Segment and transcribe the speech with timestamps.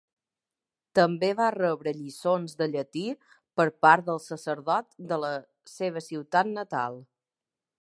[0.99, 3.03] També va rebre lliçons de llatí
[3.61, 5.31] per part del sacerdot de la
[5.77, 6.99] seva ciutat natal.